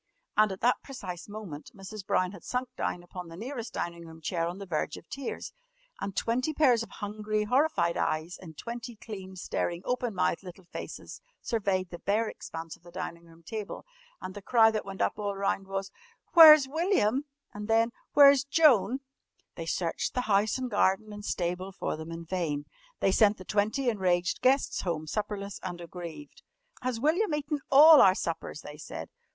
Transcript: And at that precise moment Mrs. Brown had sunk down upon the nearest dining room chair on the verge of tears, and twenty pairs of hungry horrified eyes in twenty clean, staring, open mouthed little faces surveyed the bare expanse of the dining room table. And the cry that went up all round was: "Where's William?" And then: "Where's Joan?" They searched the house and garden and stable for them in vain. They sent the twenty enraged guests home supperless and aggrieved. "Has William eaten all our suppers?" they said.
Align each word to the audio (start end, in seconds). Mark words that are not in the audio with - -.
And 0.35 0.51
at 0.51 0.61
that 0.61 0.81
precise 0.83 1.29
moment 1.29 1.69
Mrs. 1.75 2.03
Brown 2.07 2.31
had 2.31 2.43
sunk 2.43 2.69
down 2.75 3.03
upon 3.03 3.27
the 3.27 3.37
nearest 3.37 3.71
dining 3.73 4.03
room 4.07 4.19
chair 4.19 4.47
on 4.47 4.57
the 4.57 4.65
verge 4.65 4.97
of 4.97 5.07
tears, 5.09 5.53
and 5.99 6.15
twenty 6.15 6.55
pairs 6.55 6.81
of 6.81 6.89
hungry 6.89 7.43
horrified 7.43 7.97
eyes 7.97 8.39
in 8.41 8.55
twenty 8.55 8.95
clean, 8.95 9.35
staring, 9.35 9.83
open 9.85 10.15
mouthed 10.15 10.41
little 10.41 10.63
faces 10.65 11.21
surveyed 11.43 11.91
the 11.91 11.99
bare 11.99 12.27
expanse 12.27 12.75
of 12.75 12.81
the 12.81 12.89
dining 12.89 13.25
room 13.25 13.43
table. 13.43 13.85
And 14.19 14.33
the 14.33 14.41
cry 14.41 14.71
that 14.71 14.85
went 14.85 15.03
up 15.03 15.19
all 15.19 15.35
round 15.35 15.67
was: 15.67 15.91
"Where's 16.33 16.67
William?" 16.67 17.25
And 17.53 17.67
then: 17.67 17.91
"Where's 18.13 18.43
Joan?" 18.43 19.01
They 19.53 19.67
searched 19.67 20.15
the 20.15 20.21
house 20.21 20.57
and 20.57 20.71
garden 20.71 21.13
and 21.13 21.23
stable 21.23 21.71
for 21.71 21.95
them 21.95 22.11
in 22.11 22.25
vain. 22.25 22.65
They 23.01 23.11
sent 23.11 23.37
the 23.37 23.45
twenty 23.45 23.87
enraged 23.87 24.41
guests 24.41 24.81
home 24.81 25.05
supperless 25.05 25.59
and 25.61 25.79
aggrieved. 25.79 26.41
"Has 26.81 26.99
William 26.99 27.35
eaten 27.35 27.59
all 27.69 28.01
our 28.01 28.15
suppers?" 28.15 28.61
they 28.61 28.77
said. 28.77 29.11